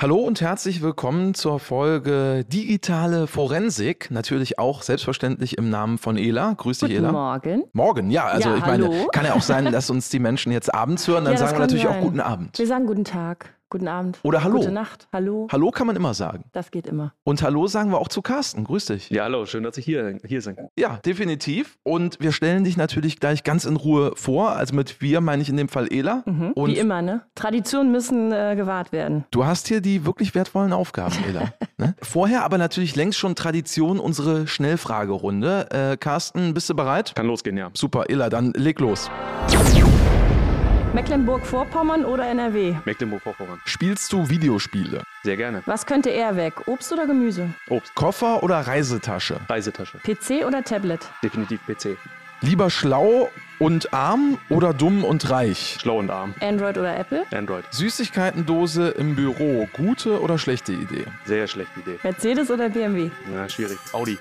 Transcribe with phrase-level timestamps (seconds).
[0.00, 4.12] Hallo und herzlich willkommen zur Folge Digitale Forensik.
[4.12, 6.52] Natürlich auch selbstverständlich im Namen von Ela.
[6.52, 7.10] Grüß dich, Guten Ela.
[7.12, 7.64] Morgen.
[7.72, 8.26] Morgen, ja.
[8.26, 9.08] Also Ja, ich meine, hallo.
[9.12, 11.24] kann ja auch sein, dass uns die Menschen jetzt abends hören.
[11.24, 12.02] Dann Ja, sagen wir natürlich auch sein.
[12.04, 12.56] guten Abend.
[12.56, 14.18] Wir sagen guten Tag, guten Abend.
[14.22, 14.58] Oder Hallo.
[14.58, 15.46] Gute Nacht, hallo.
[15.50, 16.44] Hallo kann man immer sagen.
[16.52, 17.12] Das geht immer.
[17.24, 18.64] Und Hallo sagen wir auch zu Carsten.
[18.64, 19.10] Grüß dich.
[19.10, 20.68] Ja, hallo, schön, dass ich hier, hier sein kann.
[20.76, 21.78] Ja, definitiv.
[21.82, 24.50] Und wir stellen dich natürlich gleich ganz in Ruhe vor.
[24.50, 26.22] Also mit wir meine ich in dem Fall Ela.
[26.26, 26.52] Mhm.
[26.52, 27.22] Und Wie immer, ne?
[27.34, 29.24] Traditionen müssen äh, gewahrt werden.
[29.30, 31.52] Du hast hier die wirklich wertvollen Aufgaben, Ela.
[31.78, 31.94] ne?
[32.02, 35.68] Vorher aber natürlich längst schon Tradition unsere Schnellfragerunde.
[35.70, 37.14] Äh, Carsten, bist du bereit?
[37.14, 37.70] Kann losgehen, ja.
[37.74, 39.10] Super, Ela, dann leg los.
[40.94, 42.76] Mecklenburg-Vorpommern oder NRW?
[42.84, 43.60] Mecklenburg-Vorpommern.
[43.66, 45.02] Spielst du Videospiele?
[45.22, 45.62] Sehr gerne.
[45.66, 46.66] Was könnte eher weg?
[46.66, 47.50] Obst oder Gemüse?
[47.68, 49.38] Obst, Koffer oder Reisetasche?
[49.48, 49.98] Reisetasche.
[49.98, 51.00] PC oder Tablet?
[51.22, 51.96] Definitiv PC.
[52.40, 55.78] Lieber schlau und arm oder dumm und reich?
[55.80, 56.34] Schlau und arm.
[56.40, 57.24] Android oder Apple?
[57.30, 57.64] Android.
[57.70, 61.04] Süßigkeitendose im Büro, gute oder schlechte Idee?
[61.24, 61.98] Sehr schlechte Idee.
[62.02, 63.10] Mercedes oder BMW?
[63.32, 63.78] Na, schwierig.
[63.92, 64.18] Audi.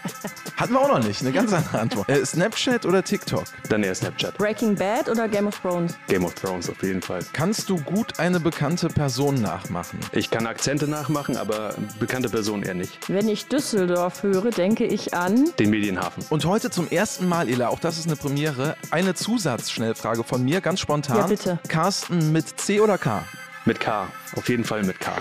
[0.56, 2.08] Hatten wir auch noch nicht, eine ganz andere Antwort.
[2.08, 3.44] Äh, Snapchat oder TikTok?
[3.68, 4.38] Dann eher Snapchat.
[4.38, 5.98] Breaking Bad oder Game of Thrones?
[6.08, 7.20] Game of Thrones auf jeden Fall.
[7.32, 9.98] Kannst du gut eine bekannte Person nachmachen?
[10.12, 13.08] Ich kann Akzente nachmachen, aber bekannte Person eher nicht.
[13.08, 15.50] Wenn ich Düsseldorf höre, denke ich an.
[15.58, 16.24] Den Medienhafen.
[16.30, 20.60] Und heute zum ersten Mal, Ela, auch das ist eine Premiere, eine Zusatzschnellfrage von mir,
[20.60, 21.16] ganz spontan.
[21.18, 21.58] Ja, bitte.
[21.68, 23.24] Carsten mit C oder K?
[23.64, 24.08] Mit K.
[24.36, 25.12] Auf jeden Fall mit K.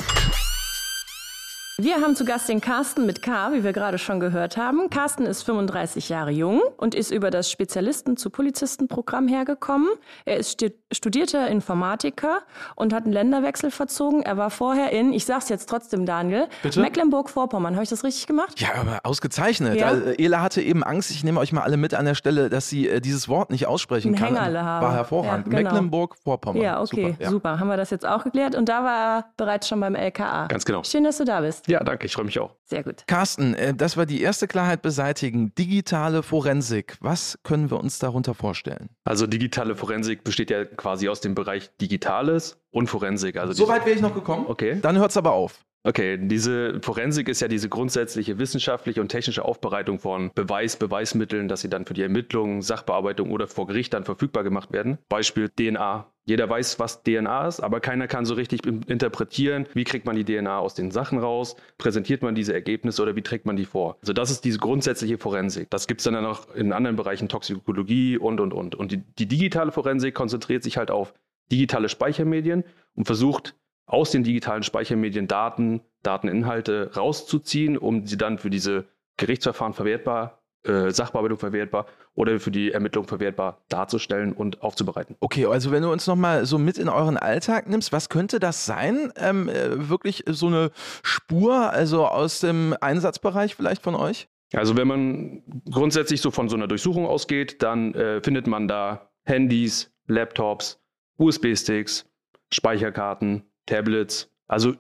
[1.78, 4.90] Wir haben zu Gast den Carsten mit K, wie wir gerade schon gehört haben.
[4.90, 9.90] Carsten ist 35 Jahre jung und ist über das Spezialisten zu Polizisten-Programm hergekommen.
[10.24, 12.44] Er ist studierter Informatiker
[12.78, 14.22] und hat einen Länderwechsel verzogen.
[14.22, 16.48] Er war vorher in, ich sag's jetzt trotzdem, Daniel?
[16.64, 17.74] Mecklenburg-Vorpommern.
[17.74, 18.58] Habe ich das richtig gemacht?
[18.62, 19.78] Ja, aber ausgezeichnet.
[19.78, 19.88] Ja.
[19.88, 22.70] Also, Ela hatte eben Angst, ich nehme euch mal alle mit an der Stelle, dass
[22.70, 24.28] sie äh, dieses Wort nicht aussprechen Ein kann.
[24.36, 24.86] Hängerle haben.
[24.86, 25.48] War hervorragend.
[25.48, 25.72] Ja, genau.
[25.72, 26.64] Mecklenburg-Vorpommern.
[26.64, 27.60] Ja, okay, Super, super, ja.
[27.60, 28.56] Haben wir das jetzt auch geklärt?
[28.56, 30.48] Und da war er bereits schon beim LKA.
[30.48, 30.82] Ganz genau.
[30.86, 31.65] Schön, dass du da bist.
[31.68, 32.06] Ja, danke.
[32.06, 32.56] Ich freue mich auch.
[32.66, 33.04] Sehr gut.
[33.08, 35.54] Carsten, äh, dass wir die erste Klarheit beseitigen.
[35.56, 36.98] Digitale Forensik.
[37.00, 38.90] Was können wir uns darunter vorstellen?
[39.04, 43.38] Also digitale Forensik besteht ja quasi aus dem Bereich Digitales und Forensik.
[43.38, 44.46] Also Soweit wäre ich noch gekommen.
[44.48, 44.80] Okay.
[44.82, 45.66] Dann hört's aber auf.
[45.88, 51.62] Okay, diese Forensik ist ja diese grundsätzliche wissenschaftliche und technische Aufbereitung von Beweis, Beweismitteln, dass
[51.62, 54.98] sie dann für die Ermittlung, Sachbearbeitung oder vor Gericht dann verfügbar gemacht werden.
[55.10, 56.12] Beispiel DNA.
[56.28, 60.26] Jeder weiß, was DNA ist, aber keiner kann so richtig interpretieren, wie kriegt man die
[60.26, 63.98] DNA aus den Sachen raus, präsentiert man diese Ergebnisse oder wie trägt man die vor.
[64.02, 65.70] Also das ist diese grundsätzliche Forensik.
[65.70, 68.74] Das gibt es dann auch in anderen Bereichen Toxikologie und, und, und.
[68.74, 71.14] Und die, die digitale Forensik konzentriert sich halt auf
[71.52, 72.64] digitale Speichermedien
[72.96, 73.56] und versucht
[73.86, 78.86] aus den digitalen Speichermedien Daten, Dateninhalte rauszuziehen, um sie dann für diese
[79.18, 85.16] Gerichtsverfahren verwertbar, äh, Sachbearbeitung verwertbar oder für die Ermittlung verwertbar darzustellen und aufzubereiten.
[85.20, 88.66] Okay, also wenn du uns nochmal so mit in euren Alltag nimmst, was könnte das
[88.66, 89.12] sein?
[89.18, 90.72] Ähm, äh, wirklich so eine
[91.04, 94.28] Spur, also aus dem Einsatzbereich vielleicht von euch?
[94.54, 99.10] Also wenn man grundsätzlich so von so einer Durchsuchung ausgeht, dann äh, findet man da
[99.24, 100.80] Handys, Laptops,
[101.18, 102.06] USB-Sticks,
[102.52, 104.74] Speicherkarten, Tablets, also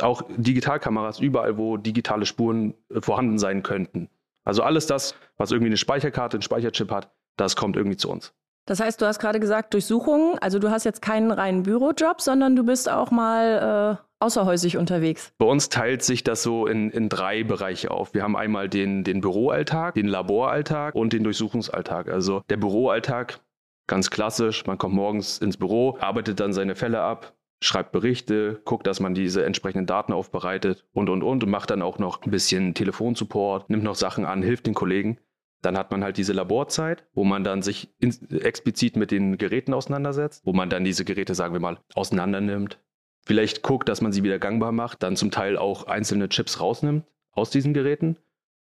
[0.00, 4.08] auch Digitalkameras überall, wo digitale Spuren äh, vorhanden sein könnten.
[4.44, 8.32] Also alles das, was irgendwie eine Speicherkarte, einen Speicherchip hat, das kommt irgendwie zu uns.
[8.66, 10.38] Das heißt, du hast gerade gesagt, Durchsuchungen.
[10.38, 15.32] Also du hast jetzt keinen reinen Bürojob, sondern du bist auch mal äh, außerhäusig unterwegs.
[15.38, 18.14] Bei uns teilt sich das so in, in drei Bereiche auf.
[18.14, 22.08] Wir haben einmal den, den Büroalltag, den Laboralltag und den Durchsuchungsalltag.
[22.08, 23.40] Also der Büroalltag,
[23.88, 28.86] ganz klassisch, man kommt morgens ins Büro, arbeitet dann seine Fälle ab, schreibt Berichte, guckt,
[28.86, 32.30] dass man diese entsprechenden Daten aufbereitet und, und, und und macht dann auch noch ein
[32.30, 35.18] bisschen Telefonsupport, nimmt noch Sachen an, hilft den Kollegen.
[35.62, 37.94] Dann hat man halt diese Laborzeit, wo man dann sich
[38.30, 42.78] explizit mit den Geräten auseinandersetzt, wo man dann diese Geräte, sagen wir mal, auseinandernimmt,
[43.26, 47.04] vielleicht guckt, dass man sie wieder gangbar macht, dann zum Teil auch einzelne Chips rausnimmt
[47.32, 48.16] aus diesen Geräten.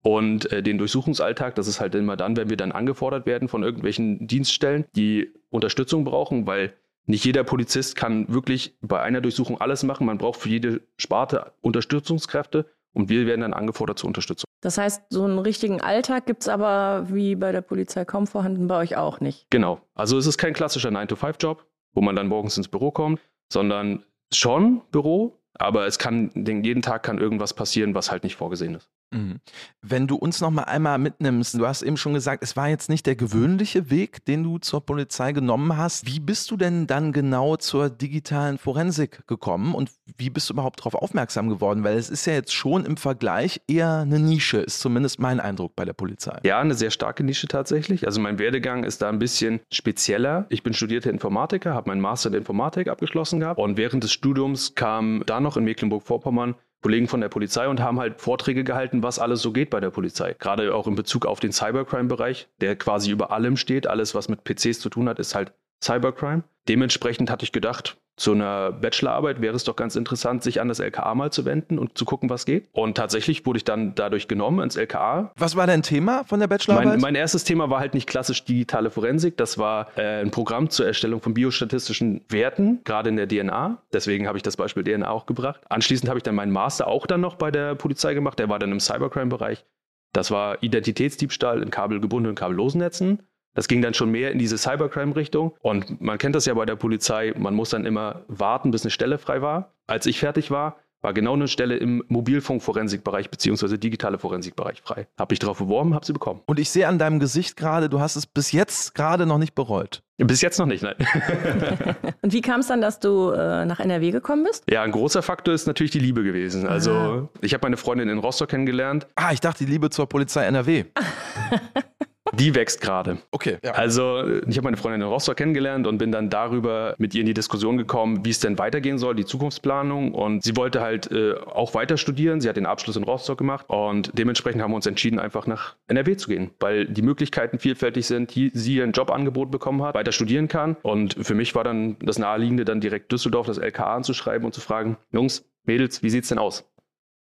[0.04, 3.62] Und äh, den Durchsuchungsalltag, das ist halt immer dann, wenn wir dann angefordert werden von
[3.62, 6.74] irgendwelchen Dienststellen, die Unterstützung brauchen, weil
[7.06, 10.06] nicht jeder Polizist kann wirklich bei einer Durchsuchung alles machen.
[10.06, 14.46] Man braucht für jede Sparte Unterstützungskräfte und wir werden dann angefordert zur Unterstützung.
[14.62, 18.68] Das heißt, so einen richtigen Alltag gibt es aber wie bei der Polizei kaum vorhanden,
[18.68, 19.48] bei euch auch nicht.
[19.50, 19.82] Genau.
[19.96, 23.20] Also es ist kein klassischer 9-to-5-Job, wo man dann morgens ins Büro kommt,
[23.52, 28.36] sondern schon Büro, aber es kann, den- jeden Tag kann irgendwas passieren, was halt nicht
[28.36, 28.90] vorgesehen ist.
[29.12, 29.40] Mhm.
[29.82, 32.90] Wenn du uns noch mal einmal mitnimmst, du hast eben schon gesagt, es war jetzt
[32.90, 36.06] nicht der gewöhnliche Weg, den du zur Polizei genommen hast.
[36.06, 40.80] Wie bist du denn dann genau zur digitalen Forensik gekommen und wie bist du überhaupt
[40.80, 41.84] darauf aufmerksam geworden?
[41.84, 45.76] Weil es ist ja jetzt schon im Vergleich eher eine Nische, ist zumindest mein Eindruck
[45.76, 46.40] bei der Polizei.
[46.44, 48.06] Ja, eine sehr starke Nische tatsächlich.
[48.06, 50.46] Also mein Werdegang ist da ein bisschen spezieller.
[50.50, 54.76] Ich bin studierter Informatiker, habe meinen Master in Informatik abgeschlossen gehabt und während des Studiums
[54.76, 59.20] kam da noch in Mecklenburg-Vorpommern Kollegen von der Polizei und haben halt Vorträge gehalten, was
[59.20, 60.36] alles so geht bei der Polizei.
[60.38, 63.88] Gerade auch in Bezug auf den Cybercrime-Bereich, der quasi über allem steht.
[63.88, 66.44] Alles, was mit PCs zu tun hat, ist halt Cybercrime.
[66.68, 70.80] Dementsprechend hatte ich gedacht, zu einer Bachelorarbeit wäre es doch ganz interessant, sich an das
[70.80, 72.70] LKA mal zu wenden und zu gucken, was geht.
[72.72, 75.32] Und tatsächlich wurde ich dann dadurch genommen ins LKA.
[75.38, 76.92] Was war dein Thema von der Bachelorarbeit?
[76.92, 79.38] Mein, mein erstes Thema war halt nicht klassisch digitale Forensik.
[79.38, 83.82] Das war äh, ein Programm zur Erstellung von biostatistischen Werten, gerade in der DNA.
[83.92, 85.62] Deswegen habe ich das Beispiel DNA auch gebracht.
[85.70, 88.38] Anschließend habe ich dann meinen Master auch dann noch bei der Polizei gemacht.
[88.38, 89.66] Der war dann im Cybercrime-Bereich.
[90.14, 93.24] Das war Identitätsdiebstahl in kabelgebundenen, kabellosen Netzen.
[93.54, 95.54] Das ging dann schon mehr in diese Cybercrime-Richtung.
[95.62, 98.92] Und man kennt das ja bei der Polizei, man muss dann immer warten, bis eine
[98.92, 99.74] Stelle frei war.
[99.88, 103.78] Als ich fertig war, war genau eine Stelle im Mobilfunkforensikbereich bzw.
[103.78, 105.08] digitale Forensikbereich frei.
[105.20, 106.42] Habe ich darauf beworben, habe sie bekommen.
[106.46, 109.56] Und ich sehe an deinem Gesicht gerade, du hast es bis jetzt gerade noch nicht
[109.56, 110.04] bereut.
[110.18, 110.96] Bis jetzt noch nicht, nein.
[112.22, 114.64] Und wie kam es dann, dass du äh, nach NRW gekommen bist?
[114.70, 116.68] Ja, ein großer Faktor ist natürlich die Liebe gewesen.
[116.68, 117.30] Also ah.
[117.42, 119.08] ich habe meine Freundin in Rostock kennengelernt.
[119.16, 120.86] Ah, ich dachte die Liebe zur Polizei NRW.
[122.34, 123.18] Die wächst gerade.
[123.32, 123.58] Okay.
[123.64, 123.72] Ja.
[123.72, 127.28] Also ich habe meine Freundin in Rostock kennengelernt und bin dann darüber mit ihr in
[127.28, 130.14] die Diskussion gekommen, wie es denn weitergehen soll, die Zukunftsplanung.
[130.14, 132.42] Und sie wollte halt äh, auch weiter studieren.
[132.42, 135.76] Sie hat den Abschluss in Rostock gemacht und dementsprechend haben wir uns entschieden, einfach nach
[135.88, 140.12] NRW zu gehen, weil die Möglichkeiten vielfältig sind, hier sie ein Jobangebot bekommen hat, weiter
[140.12, 140.78] studieren kann.
[140.82, 144.62] Und für mich war dann das Naheliegende, dann direkt Düsseldorf, das LKA anzuschreiben und zu
[144.62, 146.66] fragen, Jungs, Mädels, wie sieht's denn aus?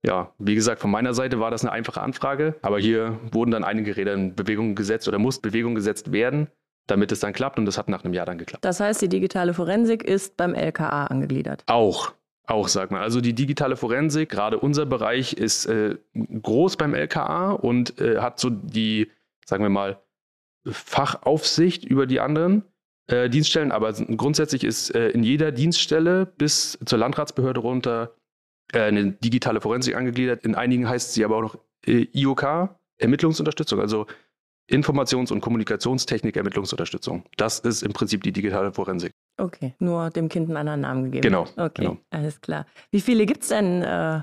[0.05, 3.63] Ja, wie gesagt, von meiner Seite war das eine einfache Anfrage, aber hier wurden dann
[3.63, 6.47] einige Räder in Bewegung gesetzt oder muss Bewegung gesetzt werden,
[6.87, 8.63] damit es dann klappt und das hat nach einem Jahr dann geklappt.
[8.63, 11.63] Das heißt, die digitale Forensik ist beim LKA angegliedert?
[11.67, 12.13] Auch.
[12.47, 13.01] Auch, sagt man.
[13.01, 18.39] Also die digitale Forensik, gerade unser Bereich, ist äh, groß beim LKA und äh, hat
[18.39, 19.11] so die,
[19.45, 19.99] sagen wir mal,
[20.65, 22.63] Fachaufsicht über die anderen
[23.05, 23.71] äh, Dienststellen.
[23.71, 28.15] Aber grundsätzlich ist äh, in jeder Dienststelle bis zur Landratsbehörde runter
[28.73, 30.45] äh, eine digitale Forensik angegliedert.
[30.45, 34.05] In einigen heißt sie aber auch noch äh, IOK, Ermittlungsunterstützung, also
[34.69, 37.23] Informations- und Kommunikationstechnik Ermittlungsunterstützung.
[37.37, 39.11] Das ist im Prinzip die digitale Forensik.
[39.37, 41.23] Okay, nur dem Kind einen anderen Namen gegeben.
[41.23, 41.47] Genau.
[41.57, 41.97] Okay, genau.
[42.11, 42.65] alles klar.
[42.91, 44.21] Wie viele gibt es denn äh,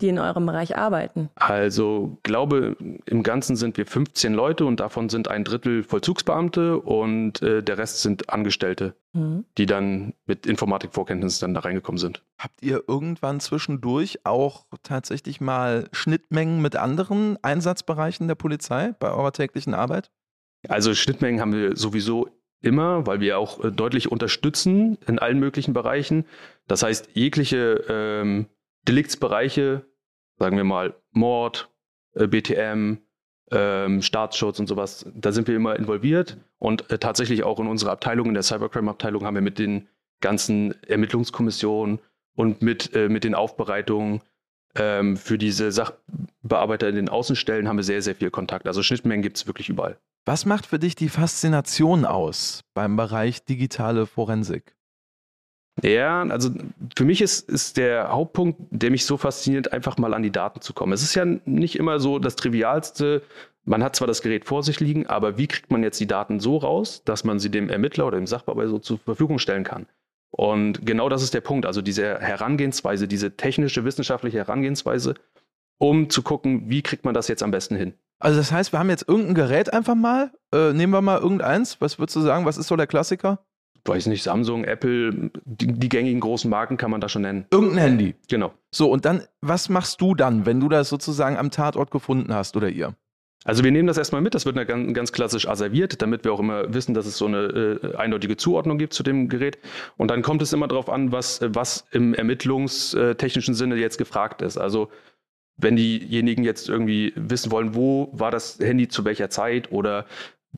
[0.00, 1.30] die in eurem Bereich arbeiten?
[1.34, 7.42] Also glaube, im Ganzen sind wir 15 Leute und davon sind ein Drittel Vollzugsbeamte und
[7.42, 9.44] äh, der Rest sind Angestellte, mhm.
[9.58, 12.22] die dann mit Informatikvorkenntnissen dann da reingekommen sind.
[12.38, 19.32] Habt ihr irgendwann zwischendurch auch tatsächlich mal Schnittmengen mit anderen Einsatzbereichen der Polizei bei eurer
[19.32, 20.10] täglichen Arbeit?
[20.68, 22.28] Also Schnittmengen haben wir sowieso
[22.62, 26.24] immer, weil wir auch äh, deutlich unterstützen in allen möglichen Bereichen.
[26.66, 28.46] Das heißt, jegliche ähm,
[28.88, 29.84] Deliktsbereiche,
[30.38, 31.70] sagen wir mal Mord,
[32.14, 32.98] äh, BTM,
[33.52, 36.38] ähm, Staatsschutz und sowas, da sind wir immer involviert.
[36.58, 39.88] Und äh, tatsächlich auch in unserer Abteilung, in der Cybercrime-Abteilung, haben wir mit den
[40.20, 42.00] ganzen Ermittlungskommissionen
[42.34, 44.22] und mit, äh, mit den Aufbereitungen
[44.74, 48.66] ähm, für diese Sachbearbeiter in den Außenstellen haben wir sehr, sehr viel Kontakt.
[48.66, 49.98] Also Schnittmengen gibt es wirklich überall.
[50.24, 54.75] Was macht für dich die Faszination aus beim Bereich digitale Forensik?
[55.82, 56.50] Ja, also
[56.96, 60.60] für mich ist, ist der Hauptpunkt, der mich so fasziniert, einfach mal an die Daten
[60.62, 60.92] zu kommen.
[60.92, 63.22] Es ist ja nicht immer so das Trivialste.
[63.64, 66.40] Man hat zwar das Gerät vor sich liegen, aber wie kriegt man jetzt die Daten
[66.40, 69.86] so raus, dass man sie dem Ermittler oder dem Sachbearbeiter so zur Verfügung stellen kann?
[70.30, 71.66] Und genau das ist der Punkt.
[71.66, 75.14] Also diese Herangehensweise, diese technische, wissenschaftliche Herangehensweise,
[75.78, 77.94] um zu gucken, wie kriegt man das jetzt am besten hin?
[78.18, 80.30] Also das heißt, wir haben jetzt irgendein Gerät einfach mal.
[80.54, 81.80] Äh, nehmen wir mal irgendeins.
[81.80, 82.46] Was würdest du sagen?
[82.46, 83.40] Was ist so der Klassiker?
[83.88, 87.46] Weiß nicht, Samsung, Apple, die, die, gängigen großen Marken kann man da schon nennen.
[87.50, 88.14] Irgendein Handy.
[88.28, 88.52] Genau.
[88.70, 92.56] So, und dann, was machst du dann, wenn du das sozusagen am Tatort gefunden hast
[92.56, 92.94] oder ihr?
[93.44, 96.40] Also wir nehmen das erstmal mit, das wird ganz, ganz klassisch asserviert, damit wir auch
[96.40, 99.58] immer wissen, dass es so eine äh, eindeutige Zuordnung gibt zu dem Gerät.
[99.96, 104.58] Und dann kommt es immer darauf an, was, was im ermittlungstechnischen Sinne jetzt gefragt ist.
[104.58, 104.88] Also
[105.56, 110.06] wenn diejenigen jetzt irgendwie wissen wollen, wo war das Handy zu welcher Zeit oder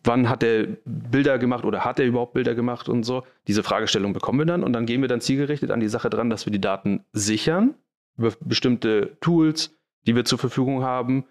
[0.05, 3.25] wann hat er Bilder gemacht oder hat er überhaupt Bilder gemacht und so.
[3.47, 6.31] Diese Fragestellung bekommen wir dann und dann gehen wir dann zielgerichtet an die Sache dran,
[6.31, 7.75] dass wir die Daten sichern
[8.17, 9.77] über bestimmte Tools,
[10.07, 11.25] die wir zur Verfügung haben.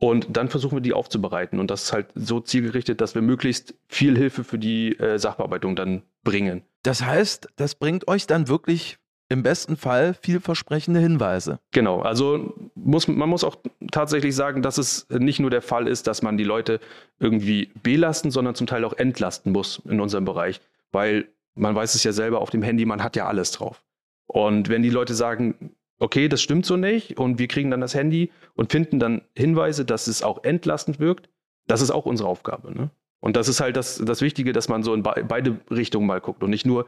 [0.00, 1.60] Und dann versuchen wir die aufzubereiten.
[1.60, 5.76] Und das ist halt so zielgerichtet, dass wir möglichst viel Hilfe für die äh, Sachbearbeitung
[5.76, 6.62] dann bringen.
[6.82, 8.98] Das heißt, das bringt euch dann wirklich
[9.30, 11.60] im besten Fall vielversprechende Hinweise.
[11.70, 13.56] Genau, also muss, man muss auch
[13.92, 16.80] tatsächlich sagen, dass es nicht nur der Fall ist, dass man die Leute
[17.20, 20.60] irgendwie belasten, sondern zum Teil auch entlasten muss in unserem Bereich.
[20.90, 23.82] Weil man weiß es ja selber auf dem Handy, man hat ja alles drauf.
[24.26, 27.94] Und wenn die Leute sagen, okay, das stimmt so nicht und wir kriegen dann das
[27.94, 31.28] Handy und finden dann Hinweise, dass es auch entlastend wirkt,
[31.68, 32.74] das ist auch unsere Aufgabe.
[32.74, 32.90] Ne?
[33.20, 36.20] Und das ist halt das, das Wichtige, dass man so in be beide Richtungen mal
[36.20, 36.86] guckt und nicht nur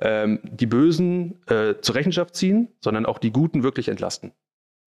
[0.00, 4.32] ähm, die Bösen äh, zur Rechenschaft ziehen, sondern auch die Guten wirklich entlasten.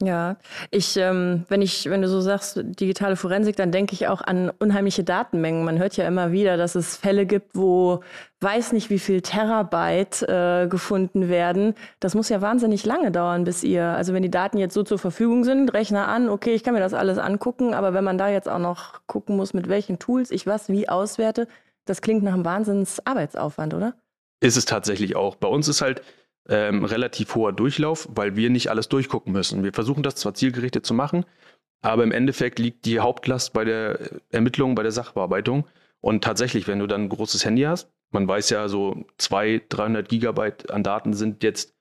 [0.01, 0.38] Ja,
[0.72, 4.51] ich, ähm, wenn ich, wenn du so sagst, digitale Forensik, dann denke ich auch an
[4.60, 5.63] unheimliche Datenmengen.
[5.63, 8.00] Man hört ja immer wieder, dass es Fälle gibt, wo
[8.39, 11.75] weiß nicht, wie viel Terabyte äh, gefunden werden.
[12.00, 14.98] Das muss ja wahnsinnig lange dauern, bis ihr, also wenn die Daten jetzt so zur
[14.98, 18.30] Verfügung sind, Rechner an, okay, ich kann mir das alles angucken, aber wenn man da
[18.30, 21.48] jetzt auch noch gucken muss, mit welchen Tools ich was wie auswerte,
[21.86, 23.94] das klingt nach einem Wahnsinns Arbeitsaufwand, oder?
[24.42, 25.36] Ist es tatsächlich auch.
[25.36, 26.02] Bei uns ist halt
[26.50, 29.64] ähm, relativ hoher Durchlauf, weil wir nicht alles durchgucken müssen.
[29.64, 31.26] Wir versuchen das zwar zielgerichtet zu machen,
[31.82, 34.00] aber im Endeffekt liegt die Hauptlast bei der
[34.32, 35.68] Ermittlung, bei der Sachbearbeitung.
[36.02, 40.10] Und tatsächlich, wenn du dann ein großes Handy hast, man weiß ja, so 200, 300
[40.10, 41.76] Gigabyte an Daten sind jetzt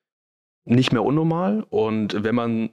[0.67, 1.65] nicht mehr unnormal.
[1.71, 2.71] Und wenn man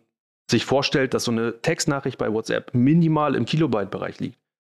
[0.51, 4.37] sich vorstellt, dass so eine Textnachricht bei WhatsApp minimal im Kilobyte-Bereich liegt,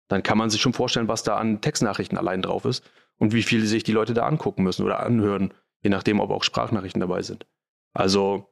[0.08, 2.84] dann kann man sich schon vorstellen, was da an Textnachrichten allein drauf ist
[3.18, 6.42] und wie viel sich die Leute da angucken müssen oder anhören je nachdem, ob auch
[6.42, 7.46] Sprachnachrichten dabei sind.
[7.94, 8.48] Also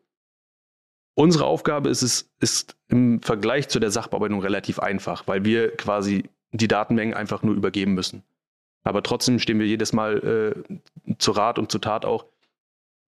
[1.14, 6.28] unsere Aufgabe ist es, ist im Vergleich zu der Sachbearbeitung relativ einfach, weil wir quasi
[6.52, 8.22] die Datenmengen einfach nur übergeben müssen.
[8.84, 10.54] Aber trotzdem stehen wir jedes Mal
[11.08, 12.26] äh, zu Rat und zu Tat auch,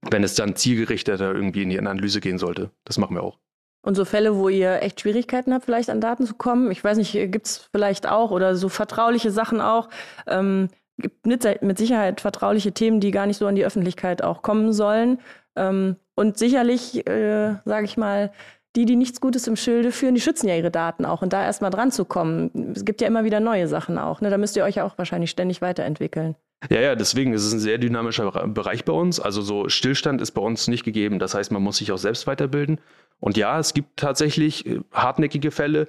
[0.02, 2.70] wenn es dann zielgerichteter irgendwie in die Analyse gehen sollte.
[2.84, 3.38] Das machen wir auch.
[3.82, 6.98] Und so Fälle, wo ihr echt Schwierigkeiten habt, vielleicht an Daten zu kommen, ich weiß
[6.98, 9.88] nicht, gibt es vielleicht auch oder so vertrauliche Sachen auch,
[10.26, 10.68] ähm,
[10.98, 15.18] gibt mit Sicherheit vertrauliche Themen, die gar nicht so an die Öffentlichkeit auch kommen sollen.
[15.56, 18.32] Ähm, und sicherlich, äh, sage ich mal,
[18.76, 21.22] die, die nichts Gutes im Schilde führen, die schützen ja ihre Daten auch.
[21.22, 24.20] Und da erstmal dran zu kommen, es gibt ja immer wieder neue Sachen auch.
[24.20, 24.30] Ne?
[24.30, 26.36] Da müsst ihr euch ja auch wahrscheinlich ständig weiterentwickeln.
[26.70, 29.20] Ja, ja, deswegen ist es ein sehr dynamischer Bereich bei uns.
[29.20, 31.18] Also so Stillstand ist bei uns nicht gegeben.
[31.18, 32.80] Das heißt, man muss sich auch selbst weiterbilden.
[33.20, 35.88] Und ja, es gibt tatsächlich äh, hartnäckige Fälle,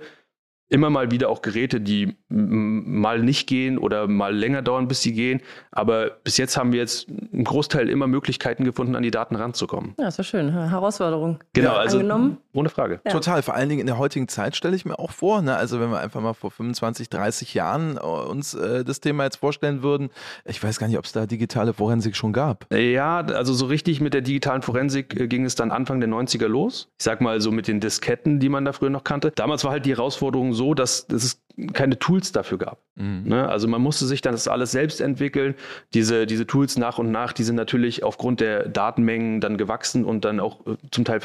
[0.69, 5.13] immer mal wieder auch Geräte, die mal nicht gehen oder mal länger dauern, bis sie
[5.13, 5.41] gehen.
[5.71, 9.95] Aber bis jetzt haben wir jetzt im Großteil immer Möglichkeiten gefunden, an die Daten ranzukommen.
[9.99, 10.51] Ja, ist ja schön.
[10.51, 11.39] Herausforderung.
[11.53, 12.37] Genau, also angenommen.
[12.53, 13.01] ohne Frage.
[13.05, 13.11] Ja.
[13.11, 13.41] Total.
[13.41, 15.55] Vor allen Dingen in der heutigen Zeit stelle ich mir auch vor, ne?
[15.55, 19.37] also wenn wir einfach mal vor 25, 30 Jahren äh, uns äh, das Thema jetzt
[19.37, 20.09] vorstellen würden,
[20.45, 22.71] ich weiß gar nicht, ob es da digitale Forensik schon gab.
[22.73, 26.47] Ja, also so richtig mit der digitalen Forensik äh, ging es dann Anfang der 90er
[26.47, 26.89] los.
[26.99, 29.31] Ich sag mal so mit den Disketten, die man da früher noch kannte.
[29.31, 31.41] Damals war halt die Herausforderung so, dass, dass es
[31.73, 32.79] keine Tools dafür gab.
[32.95, 33.23] Mhm.
[33.25, 33.49] Ne?
[33.49, 35.55] Also man musste sich dann das alles selbst entwickeln.
[35.93, 40.25] Diese, diese Tools nach und nach, die sind natürlich aufgrund der Datenmengen dann gewachsen und
[40.25, 41.19] dann auch äh, zum Teil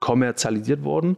[0.00, 1.16] kommerzialisiert worden.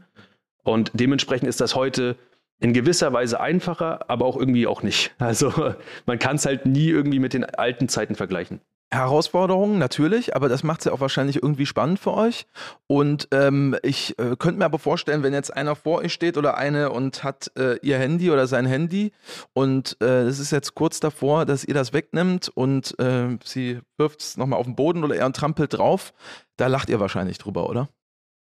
[0.62, 2.16] Und dementsprechend ist das heute
[2.60, 5.14] in gewisser Weise einfacher, aber auch irgendwie auch nicht.
[5.18, 5.52] Also
[6.06, 8.60] man kann es halt nie irgendwie mit den alten Zeiten vergleichen.
[8.90, 12.46] Herausforderungen, natürlich, aber das macht es ja auch wahrscheinlich irgendwie spannend für euch.
[12.86, 16.56] Und ähm, ich äh, könnte mir aber vorstellen, wenn jetzt einer vor euch steht oder
[16.56, 19.12] eine und hat äh, ihr Handy oder sein Handy
[19.52, 24.20] und äh, es ist jetzt kurz davor, dass ihr das wegnimmt und äh, sie wirft
[24.20, 26.12] es nochmal auf den Boden oder er trampelt drauf,
[26.56, 27.88] da lacht ihr wahrscheinlich drüber, oder?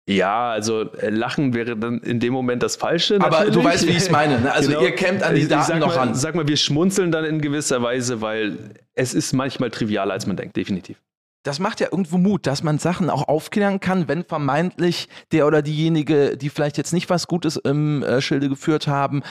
[0.10, 3.16] Ja, also äh, Lachen wäre dann in dem Moment das Falsche.
[3.16, 3.54] Aber natürlich.
[3.56, 4.40] du weißt, wie ich es meine.
[4.40, 4.52] Ne?
[4.52, 4.82] Also genau.
[4.82, 6.16] ihr kämmt an die Daten noch mal, ran.
[6.16, 8.58] Sag mal, wir schmunzeln dann in gewisser Weise, weil
[8.94, 10.98] es ist manchmal trivialer, als man denkt, definitiv
[11.44, 15.62] das macht ja irgendwo Mut, dass man Sachen auch aufklären kann, wenn vermeintlich der oder
[15.62, 19.24] diejenige, die vielleicht jetzt nicht was Gutes im äh, Schilde geführt haben,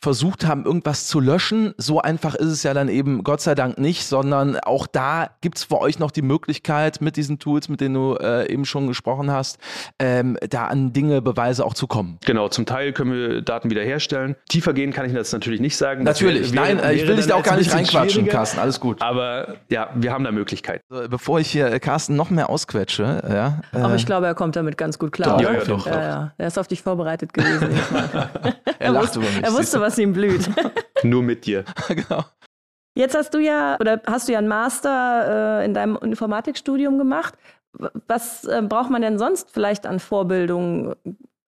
[0.00, 1.74] versucht haben, irgendwas zu löschen.
[1.76, 5.58] So einfach ist es ja dann eben Gott sei Dank nicht, sondern auch da gibt
[5.58, 8.86] es für euch noch die Möglichkeit, mit diesen Tools, mit denen du äh, eben schon
[8.86, 9.58] gesprochen hast,
[9.98, 12.18] ähm, da an Dinge, Beweise auch zu kommen.
[12.24, 14.36] Genau, zum Teil können wir Daten wiederherstellen.
[14.48, 16.04] Tiefer gehen kann ich das natürlich nicht sagen.
[16.04, 19.02] Natürlich, wäre, nein, wäre ich will dich da auch gar nicht reinquatschen, Carsten, alles gut.
[19.02, 20.82] Aber ja, wir haben da Möglichkeiten.
[21.08, 23.22] Bevor ich hier äh, Carsten noch mehr ausquetsche.
[23.28, 25.36] Ja, Aber äh, ich glaube, er kommt damit ganz gut klar.
[25.36, 26.32] Doch, ja, ja, doch, ja.
[26.36, 27.70] Er ist auf dich vorbereitet gewesen.
[28.78, 29.42] er, lacht über mich.
[29.42, 30.48] Er wusste, was ihm blüht.
[31.02, 31.64] Nur mit dir.
[31.88, 32.24] genau.
[32.94, 37.34] Jetzt hast du ja, oder hast du ja einen Master äh, in deinem Informatikstudium gemacht.
[38.06, 40.94] Was äh, braucht man denn sonst vielleicht an Vorbildung?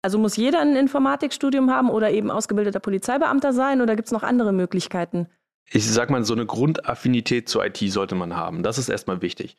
[0.03, 4.23] Also muss jeder ein Informatikstudium haben oder eben ausgebildeter Polizeibeamter sein oder gibt es noch
[4.23, 5.27] andere Möglichkeiten?
[5.73, 8.63] ich sag mal, so eine Grundaffinität zur IT sollte man haben.
[8.63, 9.57] Das ist erstmal wichtig.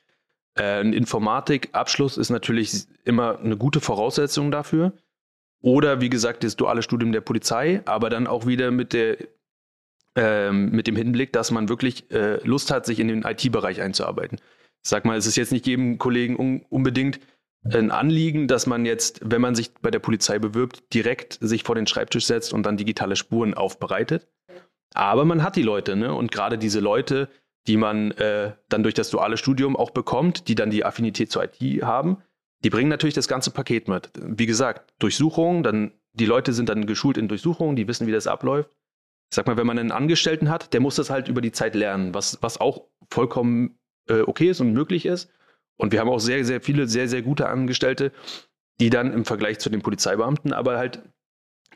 [0.55, 4.93] Äh, ein Informatikabschluss ist natürlich immer eine gute Voraussetzung dafür.
[5.63, 9.17] Oder wie gesagt, das duale Studium der Polizei, aber dann auch wieder mit, der,
[10.17, 14.39] äh, mit dem Hinblick, dass man wirklich äh, Lust hat, sich in den IT-Bereich einzuarbeiten.
[14.83, 17.21] Ich sag mal, es ist jetzt nicht jedem Kollegen un unbedingt
[17.65, 21.77] ein Anliegen, dass man jetzt, wenn man sich bei der Polizei bewirbt, direkt sich vor
[21.77, 24.27] den Schreibtisch setzt und dann digitale Spuren aufbereitet.
[24.95, 26.13] Aber man hat die Leute, ne?
[26.13, 27.29] Und gerade diese Leute,
[27.67, 31.45] die man äh, dann durch das duale Studium auch bekommt, die dann die Affinität zur
[31.45, 32.19] IT haben,
[32.65, 34.11] die bringen natürlich das ganze Paket mit.
[34.21, 38.27] Wie gesagt, Durchsuchungen, dann die Leute sind dann geschult in Durchsuchungen, die wissen, wie das
[38.27, 38.71] abläuft.
[39.31, 41.75] Ich sag mal, wenn man einen Angestellten hat, der muss das halt über die Zeit
[41.75, 43.79] lernen, was, was auch vollkommen
[44.09, 45.31] äh, okay ist und möglich ist.
[45.77, 48.13] Und wir haben auch sehr, sehr viele, sehr, sehr gute Angestellte,
[48.81, 51.03] die dann im Vergleich zu den Polizeibeamten aber halt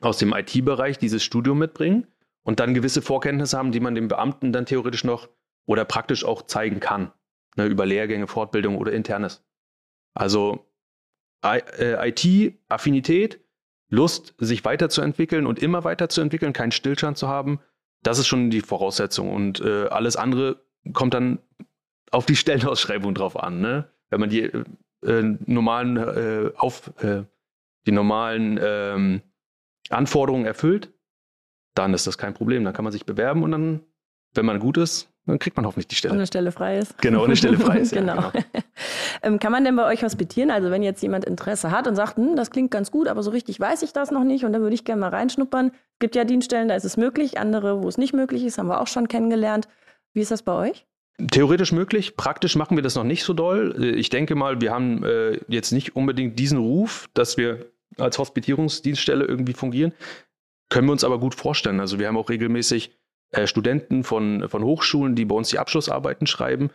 [0.00, 2.06] aus dem IT-Bereich dieses Studium mitbringen
[2.42, 5.28] und dann gewisse Vorkenntnisse haben, die man dem Beamten dann theoretisch noch
[5.66, 7.12] oder praktisch auch zeigen kann.
[7.56, 9.44] Ne, über Lehrgänge, Fortbildung oder internes.
[10.14, 10.66] Also
[11.42, 13.40] äh, IT-Affinität,
[13.88, 17.60] Lust, sich weiterzuentwickeln und immer weiterzuentwickeln, keinen Stillstand zu haben,
[18.02, 19.32] das ist schon die Voraussetzung.
[19.32, 20.60] Und äh, alles andere
[20.92, 21.38] kommt dann
[22.10, 23.60] auf die Stellenausschreibung drauf an.
[23.60, 23.88] Ne?
[24.10, 27.24] Wenn man die äh, normalen, äh, auf, äh,
[27.86, 29.22] die normalen ähm,
[29.88, 30.92] Anforderungen erfüllt,
[31.74, 32.64] dann ist das kein Problem.
[32.64, 33.80] Dann kann man sich bewerben und dann,
[34.34, 36.12] wenn man gut ist, dann kriegt man hoffentlich die Stelle.
[36.12, 36.96] Und eine Stelle frei ist.
[36.98, 37.92] Genau, eine Stelle frei ist.
[37.92, 38.06] genau.
[38.16, 38.64] Ja, genau.
[39.22, 40.50] ähm, kann man denn bei euch hospitieren?
[40.50, 43.30] Also wenn jetzt jemand Interesse hat und sagt, hm, das klingt ganz gut, aber so
[43.30, 45.68] richtig weiß ich das noch nicht und da würde ich gerne mal reinschnuppern.
[45.68, 48.68] Es gibt ja Dienststellen, da ist es möglich, andere, wo es nicht möglich ist, haben
[48.68, 49.68] wir auch schon kennengelernt.
[50.12, 50.86] Wie ist das bei euch?
[51.30, 53.74] Theoretisch möglich, praktisch machen wir das noch nicht so doll.
[53.78, 57.66] Äh, ich denke mal, wir haben äh, jetzt nicht unbedingt diesen Ruf, dass wir
[57.98, 59.92] als Hospitierungsdienststelle irgendwie fungieren.
[60.68, 61.80] Können wir uns aber gut vorstellen.
[61.80, 62.90] Also wir haben auch regelmäßig
[63.36, 66.70] äh, Studenten von, von Hochschulen, die bei uns die Abschlussarbeiten schreiben.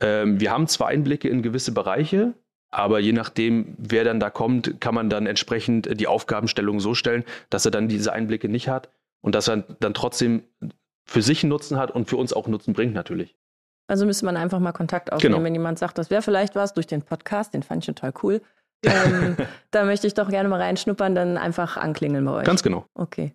[0.00, 2.34] Ähm, wir haben zwar Einblicke in gewisse Bereiche,
[2.70, 7.24] aber je nachdem, wer dann da kommt, kann man dann entsprechend die Aufgabenstellung so stellen,
[7.50, 10.42] dass er dann diese Einblicke nicht hat und dass er dann trotzdem
[11.04, 13.34] für sich einen Nutzen hat und für uns auch Nutzen bringt natürlich.
[13.86, 15.44] Also müsste man einfach mal Kontakt aufnehmen, genau.
[15.44, 18.42] wenn jemand sagt, das wäre vielleicht was durch den Podcast, den fand ich total cool.
[18.84, 19.36] ähm,
[19.70, 22.44] da möchte ich doch gerne mal reinschnuppern, dann einfach anklingeln bei euch.
[22.44, 22.84] Ganz genau.
[22.94, 23.34] Okay.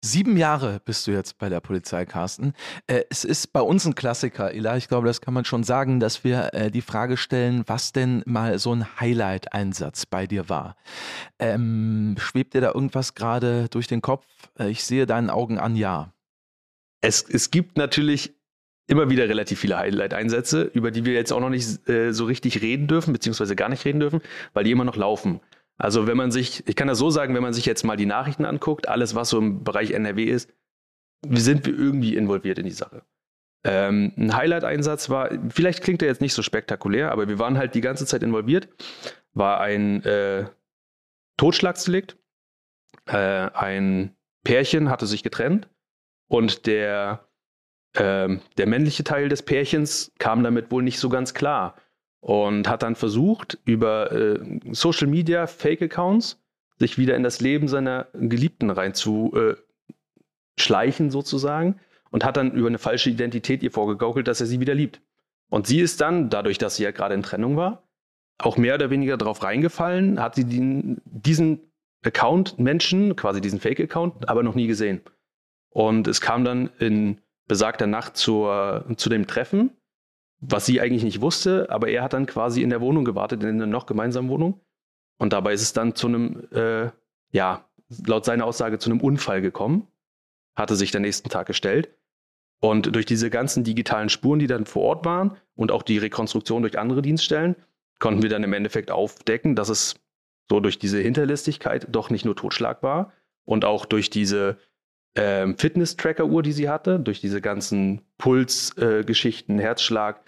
[0.00, 2.52] Sieben Jahre bist du jetzt bei der Polizei, Carsten.
[2.86, 4.76] Äh, es ist bei uns ein Klassiker, Ila.
[4.76, 8.22] Ich glaube, das kann man schon sagen, dass wir äh, die Frage stellen, was denn
[8.24, 10.76] mal so ein Highlight-Einsatz bei dir war.
[11.40, 14.24] Ähm, schwebt dir da irgendwas gerade durch den Kopf?
[14.56, 16.12] Äh, ich sehe deinen Augen an, ja.
[17.00, 18.36] Es, es gibt natürlich
[18.86, 22.62] immer wieder relativ viele Highlight-Einsätze, über die wir jetzt auch noch nicht äh, so richtig
[22.62, 24.20] reden dürfen, beziehungsweise gar nicht reden dürfen,
[24.54, 25.40] weil die immer noch laufen.
[25.78, 28.06] Also wenn man sich, ich kann das so sagen, wenn man sich jetzt mal die
[28.06, 30.52] Nachrichten anguckt, alles, was so im Bereich NRW ist,
[31.28, 33.02] sind wir irgendwie involviert in die Sache.
[33.64, 37.74] Ähm, ein Highlight-Einsatz war, vielleicht klingt er jetzt nicht so spektakulär, aber wir waren halt
[37.74, 38.68] die ganze Zeit involviert,
[39.34, 40.46] war ein äh,
[41.36, 42.16] Totschlagsdelikt.
[43.06, 45.68] Äh, ein Pärchen hatte sich getrennt
[46.28, 47.28] und der,
[47.94, 51.76] äh, der männliche Teil des Pärchens kam damit wohl nicht so ganz klar
[52.20, 56.40] und hat dann versucht, über äh, Social Media, Fake-Accounts,
[56.78, 62.78] sich wieder in das Leben seiner Geliebten reinzuschleichen, äh, sozusagen, und hat dann über eine
[62.78, 65.00] falsche Identität ihr vorgegaukelt, dass er sie wieder liebt.
[65.50, 67.82] Und sie ist dann, dadurch, dass sie ja gerade in Trennung war,
[68.38, 71.60] auch mehr oder weniger darauf reingefallen, hat sie den, diesen
[72.04, 75.00] Account-Menschen, quasi diesen Fake-Account, aber noch nie gesehen.
[75.70, 79.70] Und es kam dann in besagter Nacht zur, zu dem Treffen
[80.40, 83.48] was sie eigentlich nicht wusste, aber er hat dann quasi in der Wohnung gewartet, in
[83.48, 84.60] einer noch gemeinsamen Wohnung.
[85.18, 86.90] Und dabei ist es dann zu einem, äh,
[87.32, 87.64] ja,
[88.06, 89.88] laut seiner Aussage zu einem Unfall gekommen,
[90.54, 91.90] hatte sich der nächsten Tag gestellt.
[92.60, 96.62] Und durch diese ganzen digitalen Spuren, die dann vor Ort waren und auch die Rekonstruktion
[96.62, 97.56] durch andere Dienststellen,
[97.98, 99.96] konnten wir dann im Endeffekt aufdecken, dass es
[100.48, 103.12] so durch diese Hinterlistigkeit doch nicht nur Totschlag war
[103.44, 104.58] und auch durch diese
[105.14, 110.22] ähm, Fitness-Tracker-Uhr, die sie hatte, durch diese ganzen Pulsgeschichten, äh, Herzschlag,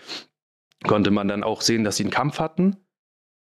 [0.86, 2.76] konnte man dann auch sehen, dass sie einen Kampf hatten.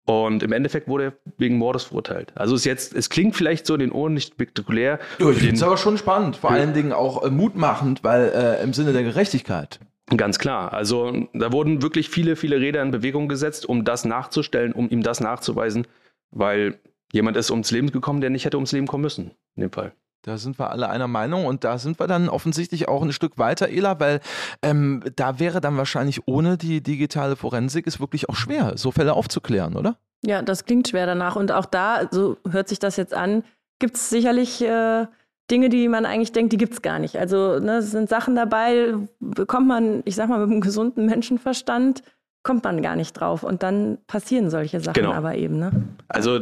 [0.06, 2.32] Und im Endeffekt wurde er wegen Mordes verurteilt.
[2.34, 4.98] Also es jetzt, es klingt vielleicht so in den Ohren nicht spektakulär.
[5.18, 8.62] Ja, ich finde es aber schon spannend, vor allen Dingen auch äh, mutmachend, weil äh,
[8.62, 9.80] im Sinne der Gerechtigkeit.
[10.16, 10.72] Ganz klar.
[10.72, 15.02] Also da wurden wirklich viele, viele Räder in Bewegung gesetzt, um das nachzustellen, um ihm
[15.02, 15.86] das nachzuweisen,
[16.30, 16.78] weil
[17.12, 19.92] jemand ist ums Leben gekommen, der nicht hätte ums Leben kommen müssen, in dem Fall.
[20.22, 23.38] Da sind wir alle einer Meinung und da sind wir dann offensichtlich auch ein Stück
[23.38, 24.20] weiter, Ela, weil
[24.62, 29.14] ähm, da wäre dann wahrscheinlich ohne die digitale Forensik es wirklich auch schwer, so Fälle
[29.14, 29.96] aufzuklären, oder?
[30.24, 31.36] Ja, das klingt schwer danach.
[31.36, 33.44] Und auch da, so hört sich das jetzt an,
[33.78, 35.06] gibt es sicherlich äh,
[35.50, 37.16] Dinge, die man eigentlich denkt, die gibt es gar nicht.
[37.16, 42.02] Also ne, es sind Sachen dabei, bekommt man, ich sag mal, mit einem gesunden Menschenverstand
[42.42, 43.42] kommt man gar nicht drauf.
[43.44, 45.12] Und dann passieren solche Sachen genau.
[45.12, 45.58] aber eben.
[45.58, 45.70] Ne?
[46.08, 46.40] Also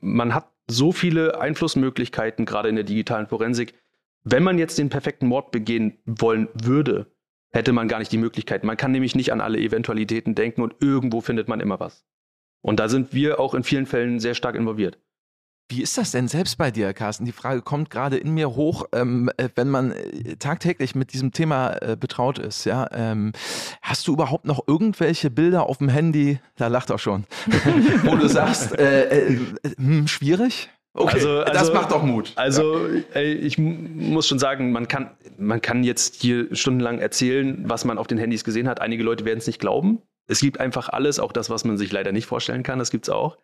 [0.00, 3.74] man hat so viele Einflussmöglichkeiten, gerade in der digitalen Forensik.
[4.24, 7.06] Wenn man jetzt den perfekten Mord begehen wollen würde,
[7.50, 8.64] hätte man gar nicht die Möglichkeit.
[8.64, 12.04] Man kann nämlich nicht an alle Eventualitäten denken und irgendwo findet man immer was.
[12.60, 14.98] Und da sind wir auch in vielen Fällen sehr stark involviert.
[15.70, 17.26] Wie ist das denn selbst bei dir, Carsten?
[17.26, 21.30] Die Frage kommt gerade in mir hoch, ähm, äh, wenn man äh, tagtäglich mit diesem
[21.30, 22.64] Thema äh, betraut ist.
[22.64, 23.32] Ja, ähm,
[23.82, 26.40] hast du überhaupt noch irgendwelche Bilder auf dem Handy?
[26.56, 27.24] Da lacht auch schon,
[28.04, 29.38] wo du sagst, äh, äh,
[29.76, 30.70] hm, schwierig.
[30.94, 32.32] Okay, also, also, das macht doch Mut.
[32.36, 33.20] Also ja.
[33.20, 38.06] ich muss schon sagen, man kann, man kann jetzt hier stundenlang erzählen, was man auf
[38.06, 38.80] den Handys gesehen hat.
[38.80, 40.00] Einige Leute werden es nicht glauben.
[40.28, 43.06] Es gibt einfach alles, auch das, was man sich leider nicht vorstellen kann, das gibt
[43.06, 43.36] es auch.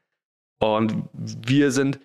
[0.58, 2.00] Und wir sind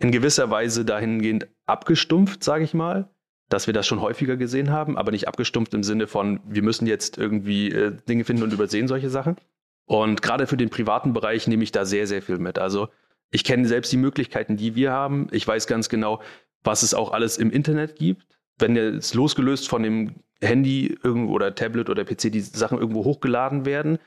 [0.00, 3.08] in gewisser Weise dahingehend abgestumpft, sage ich mal,
[3.48, 6.86] dass wir das schon häufiger gesehen haben, aber nicht abgestumpft im Sinne von, wir müssen
[6.86, 9.36] jetzt irgendwie äh, Dinge finden und übersehen solche Sachen.
[9.84, 12.58] Und gerade für den privaten Bereich nehme ich da sehr, sehr viel mit.
[12.58, 12.88] Also
[13.30, 15.28] ich kenne selbst die Möglichkeiten, die wir haben.
[15.32, 16.22] Ich weiß ganz genau,
[16.62, 18.26] was es auch alles im Internet gibt.
[18.58, 23.98] Wenn jetzt losgelöst von dem Handy oder Tablet oder PC die Sachen irgendwo hochgeladen werden,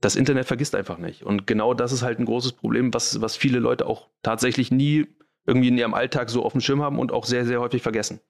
[0.00, 1.22] das Internet vergisst einfach nicht.
[1.22, 5.06] Und genau das ist halt ein großes Problem, was, was viele Leute auch tatsächlich nie
[5.46, 8.20] irgendwie in ihrem Alltag so auf dem Schirm haben und auch sehr, sehr häufig vergessen.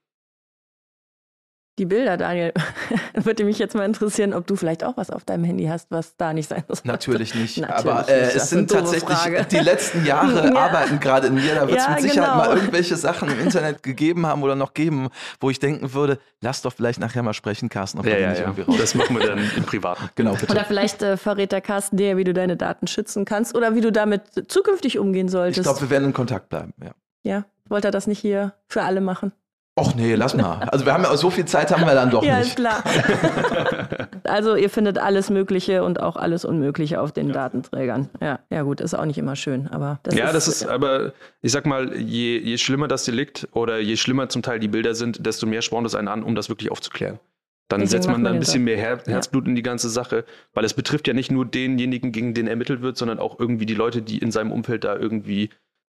[1.81, 2.53] Die Bilder, Daniel,
[3.15, 6.15] würde mich jetzt mal interessieren, ob du vielleicht auch was auf deinem Handy hast, was
[6.19, 6.85] da nicht sein muss.
[6.85, 7.57] Natürlich nicht.
[7.57, 8.37] Natürlich aber äh, nicht.
[8.37, 9.47] es sind tatsächlich Frage.
[9.51, 10.55] die letzten Jahre ja.
[10.55, 11.55] arbeiten gerade in mir.
[11.55, 12.37] Da wird es ja, mit Sicherheit genau.
[12.37, 15.09] mal irgendwelche Sachen im Internet gegeben haben oder noch geben,
[15.41, 18.07] wo ich denken würde, lass doch vielleicht nachher mal sprechen, Carsten.
[18.07, 18.55] Ja, ja, ja.
[18.77, 20.11] Das machen wir dann im Privaten.
[20.17, 20.53] Genau, bitte.
[20.53, 23.81] Oder vielleicht äh, verrät der Carsten dir, wie du deine Daten schützen kannst oder wie
[23.81, 25.61] du damit zukünftig umgehen solltest.
[25.61, 26.91] Ich glaube, wir werden in Kontakt bleiben, ja.
[27.23, 29.33] Ja, wollte er das nicht hier für alle machen?
[29.77, 30.69] Och nee, lass mal.
[30.71, 32.59] Also wir haben ja so viel Zeit haben wir dann doch ja, nicht.
[32.59, 34.09] Ja, klar.
[34.25, 37.35] also ihr findet alles Mögliche und auch alles Unmögliche auf den ja.
[37.35, 38.11] Datenträgern.
[38.21, 41.13] Ja, ja gut, ist auch nicht immer schön, aber das Ja, ist, das ist aber,
[41.41, 44.95] ich sag mal, je, je schlimmer das Delikt oder je schlimmer zum Teil die Bilder
[44.95, 47.21] sind, desto mehr spornt es einen an, um das wirklich aufzuklären.
[47.69, 50.65] Dann Deswegen setzt man da ein bisschen mehr Her Herzblut in die ganze Sache, weil
[50.65, 54.03] es betrifft ja nicht nur denjenigen, gegen den ermittelt wird, sondern auch irgendwie die Leute,
[54.03, 55.51] die in seinem Umfeld da irgendwie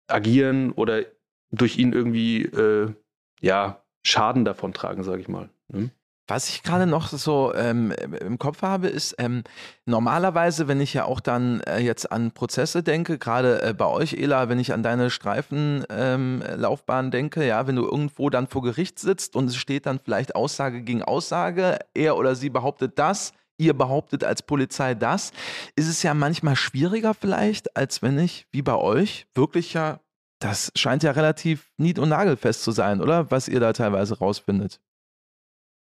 [0.06, 1.02] agieren oder
[1.50, 2.92] durch ihn irgendwie äh,
[3.40, 5.48] ja, Schaden davon tragen, sage ich mal.
[5.68, 5.90] Ne?
[6.26, 9.44] Was ich gerade noch so ähm, im Kopf habe, ist ähm,
[9.84, 14.14] normalerweise, wenn ich ja auch dann äh, jetzt an Prozesse denke, gerade äh, bei euch,
[14.14, 18.98] Ela, wenn ich an deine Streifenlaufbahn ähm, denke, ja, wenn du irgendwo dann vor Gericht
[18.98, 23.74] sitzt und es steht dann vielleicht Aussage gegen Aussage, er oder sie behauptet das, ihr
[23.74, 25.30] behauptet als Polizei das,
[25.76, 30.00] ist es ja manchmal schwieriger vielleicht, als wenn ich, wie bei euch, wirklich ja
[30.44, 33.30] das scheint ja relativ nied- und nagelfest zu sein, oder?
[33.30, 34.78] Was ihr da teilweise rausfindet.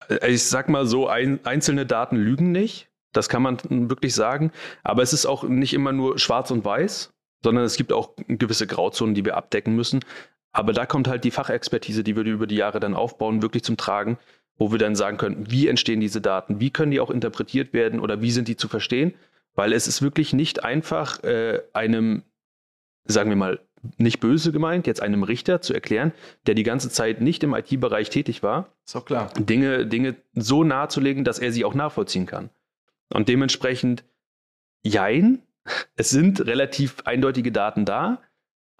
[0.08, 2.88] Äh, ich sag mal so, ein, einzelne Daten lügen nicht.
[3.12, 3.58] Das kann man
[3.90, 4.52] wirklich sagen.
[4.82, 7.12] Aber es ist auch nicht immer nur schwarz und weiß,
[7.44, 10.00] sondern es gibt auch gewisse Grauzonen, die wir abdecken müssen.
[10.52, 13.76] Aber da kommt halt die Fachexpertise, die wir über die Jahre dann aufbauen, wirklich zum
[13.76, 14.18] Tragen,
[14.56, 18.00] wo wir dann sagen können, wie entstehen diese Daten, wie können die auch interpretiert werden
[18.00, 19.14] oder wie sind die zu verstehen.
[19.54, 22.22] Weil es ist wirklich nicht einfach, äh, einem,
[23.04, 23.65] sagen wir mal,
[23.96, 26.12] nicht böse gemeint, jetzt einem Richter zu erklären,
[26.46, 29.32] der die ganze Zeit nicht im IT-Bereich tätig war, ist auch klar.
[29.38, 32.50] Dinge, Dinge so nahezulegen, dass er sie auch nachvollziehen kann.
[33.12, 34.04] Und dementsprechend,
[34.82, 35.42] jein,
[35.96, 38.22] es sind relativ eindeutige Daten da,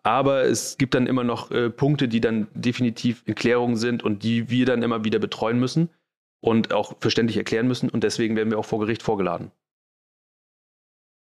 [0.02, 4.22] aber es gibt dann immer noch äh, Punkte, die dann definitiv in Klärung sind und
[4.22, 5.90] die wir dann immer wieder betreuen müssen
[6.40, 7.90] und auch verständlich erklären müssen.
[7.90, 9.50] Und deswegen werden wir auch vor Gericht vorgeladen.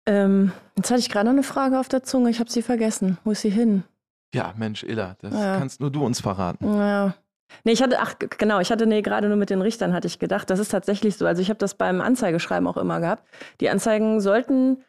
[0.05, 3.17] Ähm, jetzt hatte ich gerade noch eine Frage auf der Zunge, ich habe sie vergessen.
[3.23, 3.83] Wo ist sie hin?
[4.33, 5.57] Ja, Mensch, Illa, das ja.
[5.57, 6.65] kannst nur du uns verraten.
[6.65, 7.13] Ja.
[7.63, 10.19] Nee, ich hatte, ach genau, ich hatte nee, gerade nur mit den Richtern hatte ich
[10.19, 11.25] gedacht, das ist tatsächlich so.
[11.25, 13.27] Also ich habe das beim Anzeigeschreiben auch immer gehabt.
[13.59, 14.83] Die Anzeigen sollten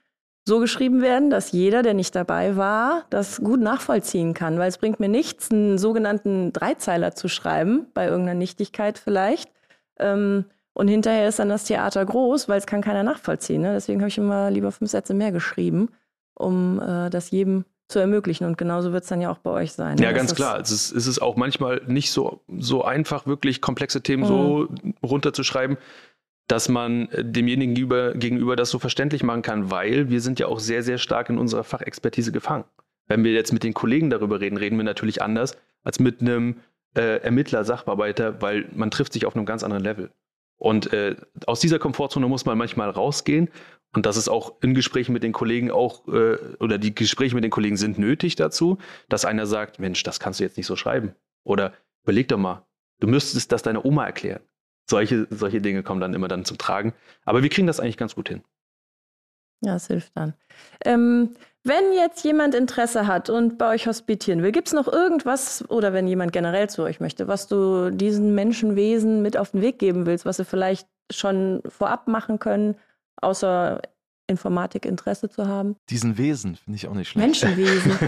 [0.45, 4.59] so geschrieben werden, dass jeder, der nicht dabei war, das gut nachvollziehen kann.
[4.59, 9.51] Weil es bringt mir nichts, einen sogenannten Dreizeiler zu schreiben, bei irgendeiner Nichtigkeit vielleicht.
[9.99, 13.63] Ähm, und hinterher ist dann das Theater groß, weil es kann keiner nachvollziehen.
[13.63, 13.75] Ne?
[13.75, 15.91] Deswegen habe ich immer lieber fünf Sätze mehr geschrieben,
[16.35, 18.47] um äh, das jedem zu ermöglichen.
[18.47, 19.99] Und genauso wird es dann ja auch bei euch sein.
[19.99, 20.15] Ja, ne?
[20.15, 20.59] ganz klar.
[20.59, 24.27] Es ist, es ist auch manchmal nicht so, so einfach, wirklich komplexe Themen mhm.
[24.27, 24.69] so
[25.03, 25.77] runterzuschreiben,
[26.49, 30.59] dass man demjenigen gegenüber, gegenüber das so verständlich machen kann, weil wir sind ja auch
[30.59, 32.65] sehr, sehr stark in unserer Fachexpertise gefangen.
[33.09, 36.57] Wenn wir jetzt mit den Kollegen darüber reden, reden wir natürlich anders als mit einem
[36.97, 40.11] äh, Ermittler, Sachbearbeiter, weil man trifft sich auf einem ganz anderen Level.
[40.63, 43.51] Und äh, aus dieser Komfortzone muss man manchmal rausgehen.
[43.97, 47.43] Und das ist auch in Gesprächen mit den Kollegen auch, äh, oder die Gespräche mit
[47.43, 50.77] den Kollegen sind nötig dazu, dass einer sagt, Mensch, das kannst du jetzt nicht so
[50.77, 51.17] schreiben.
[51.43, 51.73] Oder
[52.05, 52.65] überleg doch mal,
[53.01, 54.39] du müsstest das deiner Oma erklären.
[54.89, 56.95] Solche, solche Dinge kommen dann immer dann zum Tragen.
[57.25, 58.45] Aber wir kriegen das eigentlich ganz gut hin.
[59.63, 60.35] Ja, es hilft dann.
[60.85, 65.69] Ähm, wenn jetzt jemand Interesse hat und bei euch hospitieren will, gibt es noch irgendwas
[65.71, 69.79] oder wenn jemand generell zu euch möchte, was du diesen Menschenwesen mit auf den Weg
[69.79, 72.75] geben willst, was sie vielleicht schon vorab machen können,
[73.21, 73.81] außer
[74.27, 75.77] Informatik Interesse zu haben.
[75.91, 77.27] Diesen Wesen finde ich auch nicht schlecht.
[77.27, 77.99] Menschenwesen.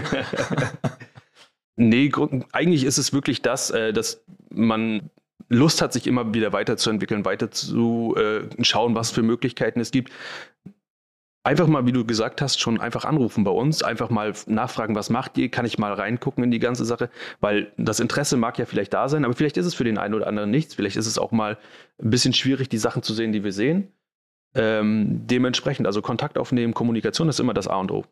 [1.75, 2.11] nee,
[2.51, 5.09] eigentlich ist es wirklich das, äh, dass man
[5.47, 10.11] Lust hat, sich immer wieder weiterzuentwickeln, weiter zu äh, schauen, was für Möglichkeiten es gibt.
[11.45, 15.11] Einfach mal, wie du gesagt hast, schon einfach anrufen bei uns, einfach mal nachfragen, was
[15.11, 18.65] macht ihr, kann ich mal reingucken in die ganze Sache, weil das Interesse mag ja
[18.65, 21.05] vielleicht da sein, aber vielleicht ist es für den einen oder anderen nichts, vielleicht ist
[21.05, 21.59] es auch mal
[22.01, 23.91] ein bisschen schwierig, die Sachen zu sehen, die wir sehen.
[24.55, 28.05] Ähm, dementsprechend, also Kontakt aufnehmen, Kommunikation ist immer das A und O,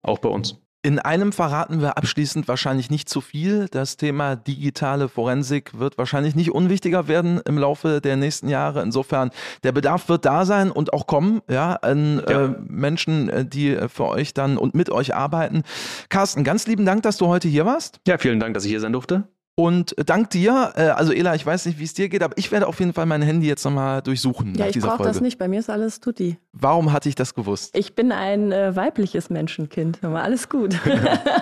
[0.00, 0.58] auch bei uns.
[0.82, 3.66] In einem verraten wir abschließend wahrscheinlich nicht zu viel.
[3.68, 8.80] Das Thema digitale Forensik wird wahrscheinlich nicht unwichtiger werden im Laufe der nächsten Jahre.
[8.82, 9.30] Insofern,
[9.64, 12.44] der Bedarf wird da sein und auch kommen, ja, an ja.
[12.44, 15.64] Äh, Menschen, äh, die für euch dann und mit euch arbeiten.
[16.10, 17.98] Carsten, ganz lieben Dank, dass du heute hier warst.
[18.06, 19.26] Ja, vielen Dank, dass ich hier sein durfte.
[19.58, 22.52] Und dank dir, äh, also Ela, ich weiß nicht, wie es dir geht, aber ich
[22.52, 24.54] werde auf jeden Fall mein Handy jetzt nochmal durchsuchen.
[24.54, 25.36] Ja, ich brauche das nicht.
[25.36, 26.38] Bei mir ist alles tutti.
[26.52, 27.76] Warum hatte ich das gewusst?
[27.76, 29.98] Ich bin ein äh, weibliches Menschenkind.
[30.02, 30.78] Aber alles gut.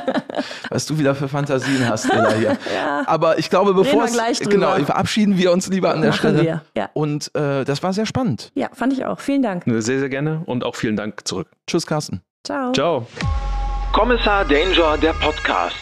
[0.70, 2.56] Was du wieder für Fantasien hast, Ela hier.
[2.74, 3.02] ja.
[3.06, 6.42] Aber ich glaube, bevor es, genau, verabschieden wir uns lieber an der Machen Stelle.
[6.42, 6.62] Wir.
[6.74, 6.88] Ja.
[6.94, 8.50] Und äh, das war sehr spannend.
[8.54, 9.20] Ja, fand ich auch.
[9.20, 9.64] Vielen Dank.
[9.66, 11.48] Sehr, sehr gerne und auch vielen Dank zurück.
[11.66, 12.22] Tschüss, Carsten.
[12.44, 12.72] Ciao.
[12.72, 13.06] Ciao.
[13.92, 15.76] Kommissar Danger, der Podcast.